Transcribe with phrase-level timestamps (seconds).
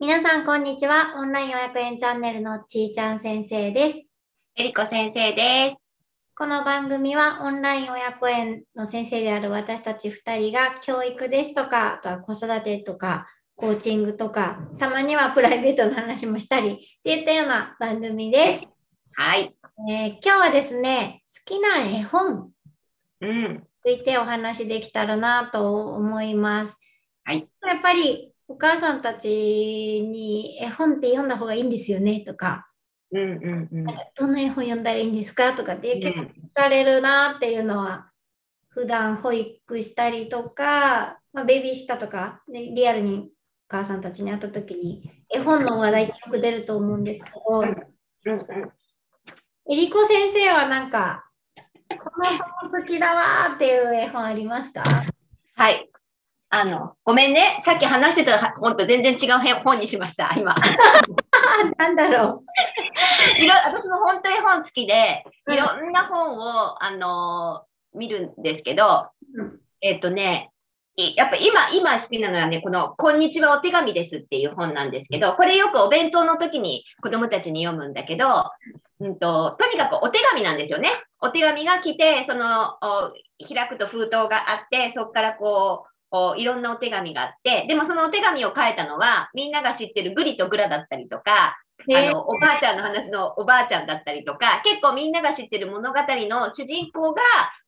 [0.00, 1.12] 皆さん、こんにちは。
[1.18, 4.02] オンライン500円チャンネルのちーちゃん先生です。
[4.56, 5.76] えりこ先生です。
[6.34, 18.66] この番組はオンライン親子園の先生である私たち2人が教育ですとか、あとは子育てとか、コーチングとか、たまにはプライベートの話もしたりっていったような番組です。
[19.12, 19.54] はい。
[19.86, 22.50] えー今日はですね、好きな絵本
[23.20, 23.52] うん。
[23.54, 26.78] についてお話できたらなと思います。
[27.24, 27.46] はい。
[27.66, 32.68] やっぱりお母さんたちに絵本って読んだ方がいいんですよねとか、
[33.12, 33.86] うんうんうん。
[34.16, 38.10] どんな絵本読んだらいいんですかとかってうん結構聞かれるなっていうのは、
[38.70, 43.26] 普段保育したりとか、まあ、ベビーシッターとか、ね、リアルにお
[43.68, 47.76] 母さんたちに会った時に絵本の話題ってよく出ると思うんですけど、うんうん。
[49.70, 51.30] えりこ先生はなんか、
[51.88, 54.82] この本好きだわーっていう絵本ありますか？
[55.54, 55.88] はい。
[56.52, 57.60] あの、ごめんね。
[57.64, 60.52] さっき話してた本と全然違う本にしました、今。
[60.52, 60.56] あ、
[61.78, 62.42] なんだろ
[63.38, 70.50] いろ私も本当に本好きで、うんいろんな本を、あの見るんですけど、うんえっとね、
[70.96, 78.50] いやっぱ今、今好きなのはね、この、こんにちはお手紙ですっていう本なんですけど、これよくお弁当の時に子供たちに読むんだけど、
[78.98, 80.90] うんと、とにかくお手紙なんですよね。
[81.20, 83.12] お手紙が来て、その、お
[83.48, 91.56] 開くと封筒があって、そこからこう、おいろんなお手紙があって、でもそのお手紙を書いたのは、みんなが知ってるグリとグラだったりとか、
[91.88, 91.96] う。
[91.96, 97.22] あの、おばあちゃんの話のおばあちゃんだったりとか、結構みんなが知ってる物語の主人公が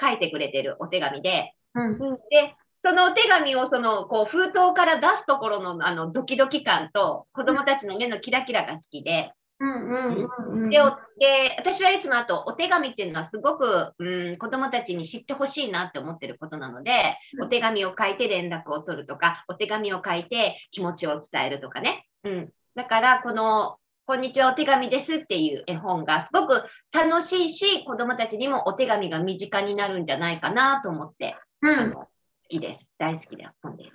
[0.00, 22.06] 書いてくれてるお手紙で、うんで、そのお手紙をその、こう、封筒から出すところの、あの、ドキドキ感と、子供たちの目のキラキラが好きで、うんうんうんうんで、私はいつもあと、お手紙っていうのはすごく、うん、子供たちに知ってほしいなって思ってることなので、うんお手紙を書いて連絡を取るとか、お手紙を書いて気持ちを伝えるとかね。
[22.24, 22.50] うん。
[22.76, 32.08] だから、この、こんにちはお手紙ですっていう絵本がすごく楽しいし、子供たちにもお手紙が身近になるんじゃないかなと思って、うん好
[32.48, 32.86] きです。
[32.98, 33.90] 大好きな本です。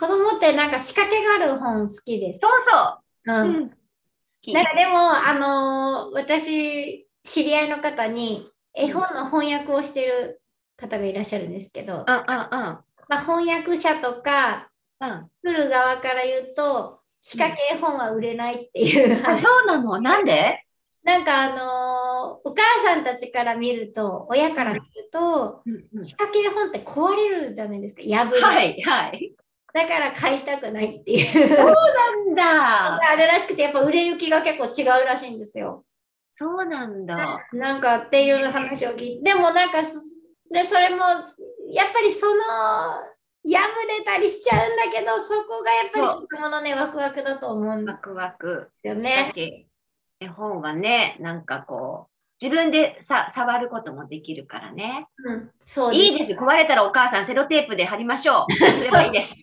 [0.00, 2.40] 子供ってなんか仕掛けがある本好きです。
[2.40, 2.50] そう
[3.26, 3.32] そう。
[3.32, 3.85] うん
[4.52, 10.40] なんかでも、あのー私、知り合いの方に絵本の翻訳をしてる
[10.76, 12.26] 方がいらっしゃるんですけど、うんうんうん。
[12.28, 14.68] まあ、翻訳者とか
[15.00, 15.30] うん。
[15.44, 19.42] 来る側から言うと、仕掛け絵本は売れないっていうあ、話。
[19.42, 20.00] そうなの？
[20.00, 20.62] なんで？
[21.02, 28.44] なんかあのーお母さんたちから見ると、親から見ると、うんうん仕掛け絵本って壊れるじゃないですか、破れる。
[28.44, 29.35] はいはい。
[29.76, 31.48] だから買いたくないっていう。
[31.54, 33.10] なんだ。
[33.10, 35.84] あれらしくて、やっぱ売れ行きが結構違うらしいんですよ。
[36.38, 37.46] そうなんだ。
[37.52, 40.00] なんかっていう話を聞いて、でもなんかそ、
[40.50, 40.96] でそれも、
[41.68, 43.02] やっぱりその、破
[43.44, 48.70] れたりしちゃうんだけど、そこがやっぱりそう子供のね、ワクワクだと思うんでワクワク。
[48.82, 49.30] よね。
[49.34, 49.66] て
[50.20, 55.06] 絵本はね、なんかこう、自分でさ触ることもできるからね。
[55.24, 56.32] うん、そういいです。
[56.32, 58.52] 壊れたらお母さんセロテープで貼りましょう。
[58.52, 59.34] すればいいです。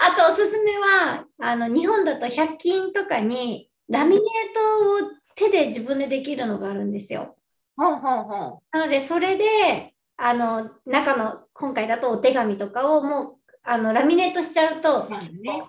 [0.00, 4.20] あとおすすめは、あの日本だと100均とかにラミネー
[4.54, 7.36] トを手で自分でできるのがあるんですよ。
[7.76, 8.58] ほんほんほん。
[8.72, 15.62] なので、それで、あの中の今回だとお手紙とかをもうあのラミネートしちゃうと、ね。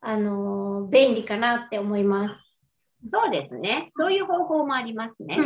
[0.00, 2.47] あの便利かなって思います。
[3.12, 3.90] そうですね。
[3.96, 5.38] そういう方法もありますね。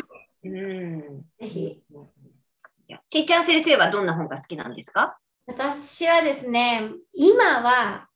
[0.44, 1.22] うん。
[1.40, 1.82] ぜひ。
[3.08, 5.16] ちーちゃん先生はどんな本が好きなんですか？
[5.46, 8.08] 私はですね、今は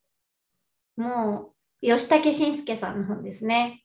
[0.96, 1.52] も
[1.82, 3.82] う吉武慎介さんの本ですね。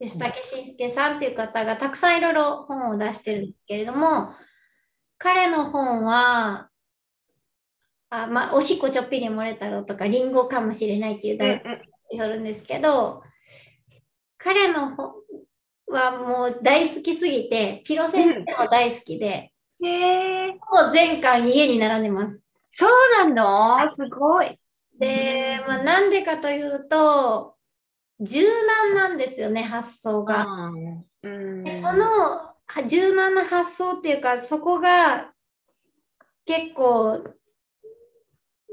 [0.00, 4.34] 吉武慎介さんっていう方がたくさんいろいろ本を出してるんですけれども、
[5.18, 6.68] 彼の本は、
[8.10, 11.62] あまあ、おしっこちょっぴり漏れたろとか、リンゴかもしれないっていう題
[12.12, 13.22] するんですけど、
[14.38, 15.14] 彼の本
[15.88, 20.48] はもう大好きすぎて、ピロ先生も大好きで、へえ。
[20.52, 22.44] もう全巻家に並んでます。
[22.76, 23.94] そうなの？
[23.94, 24.58] すごい。
[24.98, 27.56] で、まあ、なんでかというと、
[28.20, 28.42] 柔
[28.84, 30.46] 軟なんですよね、発想が。
[31.22, 31.64] うん。
[31.64, 32.04] でその
[32.66, 35.32] は柔軟な発想っていうか、そこが
[36.44, 37.24] 結構、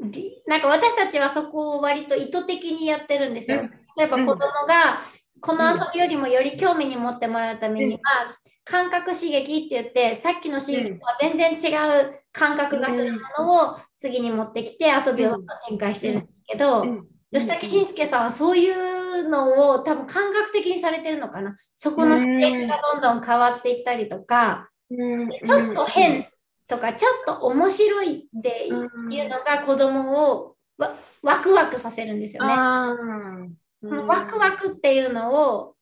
[0.02, 3.62] りなんか私たちはそこを割と意図的にやってるんですよ。
[3.62, 5.00] うん例えば子供が
[5.42, 8.00] この遊びよりもより興味に持ってもらうためには、
[8.64, 11.74] 感覚刺激って言って、さっきの刺激とは全然違
[12.04, 15.38] う感覚がするものを次に持ってきて遊びを
[15.68, 17.08] 展開してるんですけど、うん。
[17.32, 21.56] 吉武慎介さんはそういうのを多分感覚的にされてるのかな。
[21.76, 25.30] そこの視点がどんどん変わっていったりとか、うん。
[25.30, 26.28] ちょっと変
[26.68, 28.90] とか、ちょっと面白いっていうの
[29.44, 30.92] が子供をわ
[31.22, 32.54] ワクワクさせるんですよね。
[33.88, 35.76] あそのワクワクっていうのを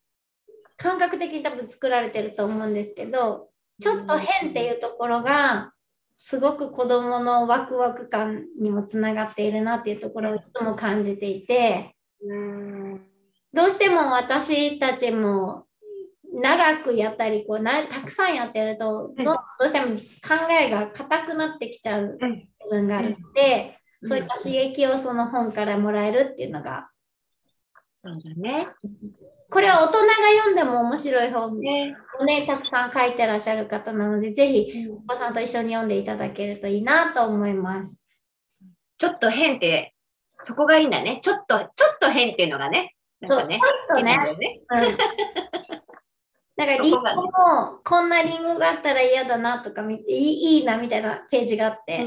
[0.78, 3.50] 感覚的に多分作られてると思うんですけど、
[3.82, 5.74] ちょっと変っていうところが、
[6.18, 11.96] すごく子供のワクワク感にもつながっているなっていうところをいつも感じていて、
[12.26, 13.02] うん
[13.54, 15.66] どうしても私たちも
[16.34, 19.36] 長くやったりこうなたくさんやってるとどうんど
[19.66, 24.10] うしても考えが硬くなってきちゃううん部分があるので、うん。
[24.10, 26.90] そういった刺激をその本からもらえるっていうのが
[28.06, 28.68] そうだね。
[29.50, 30.08] これは大人が
[30.40, 38.02] 読んでも面白い本ねをねたくさん書いてらっしゃる方なのでぜひお子さんと一緒に読んでいただけるといいなと思います。
[38.98, 39.96] ちょっと変って、
[40.44, 41.22] そこがいいんだね。
[41.24, 42.96] ちょっと、ちょっと変っていうのがね。
[43.22, 43.60] なんかね。
[43.60, 44.98] ちょっとねねうん
[46.56, 52.04] なんかリンゴもこんなリンゴがあったら嫌だなとか見ていいいいなみたいなページがあって、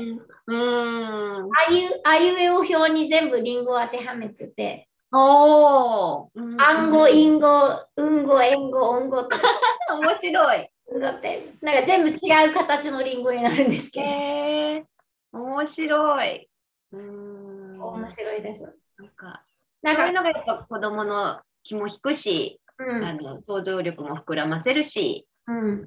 [0.47, 1.43] うん。
[1.43, 1.51] うん。
[1.53, 6.29] あいうあいうえお表に全部リンゴを当てはめてて、おー。
[6.59, 7.49] 暗号、隠語、
[7.97, 9.39] うんご、円語、音語とか、
[10.01, 10.71] 面白い。
[10.89, 14.87] うんごって、なんか全部違う形のリンゴになるんですけど、へえ。
[15.33, 16.49] 面白い。
[16.93, 17.81] うん。
[17.81, 18.63] 面白いです。
[18.99, 19.45] なんか、
[19.83, 25.85] なんかそういう、のがやっぱ子供の気も引くし、うんあの想像力も膨らませるし、うん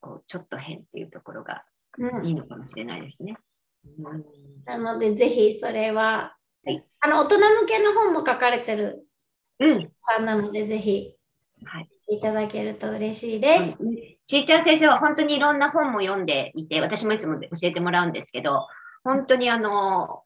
[0.00, 1.64] こうちょっと変っていうところが
[1.96, 3.36] うんいいのかもしれないですね。
[3.98, 4.24] うん
[4.64, 9.06] なので、ぜひそれは、はいあの大人向けの本も書かれてる
[9.60, 9.90] うん。
[10.00, 11.14] さんなので、ぜひ
[11.64, 11.88] はい。
[12.08, 13.76] いただけると嬉しいです。
[14.26, 18.66] ちーちゃん先生は本当にいろんな本も読んでいて、私もいつも教えてもらうんですけど、
[19.04, 20.22] 本当にあの、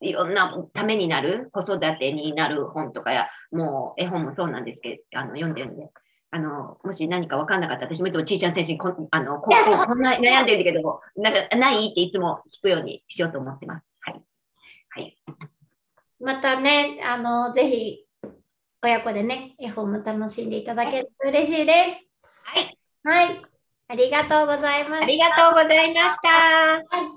[0.00, 5.90] いろんなためになる、子育てになる本とかや、もう絵本もそうなんですけど、あの読んでるんで、
[6.30, 11.92] あの、もし何か分かんなかったら、私もいつもちーちゃん先生にこんあのこここんな悩んでるんだけど、なんかない？
[11.92, 13.86] っていつも聞くようにしようと思ってます。
[16.22, 18.06] またね、あの、ぜひ、
[18.80, 22.28] 親子でね、絵本も楽しんでいただけると嬉しいです。
[22.44, 22.78] はい。
[23.02, 23.42] はい。
[23.88, 25.04] ありがとうございました。
[25.04, 26.28] ありがとうございました。
[26.28, 27.11] はい